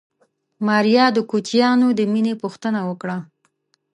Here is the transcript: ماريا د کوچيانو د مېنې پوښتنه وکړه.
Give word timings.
ماريا 0.67 1.05
د 1.13 1.17
کوچيانو 1.31 1.87
د 1.99 2.01
مېنې 2.13 2.33
پوښتنه 2.41 2.79
وکړه. 2.89 3.17